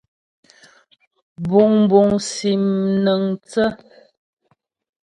Buŋbuŋ 1.47 2.09
sim 2.29 2.63
mnaəŋthə́. 2.93 3.67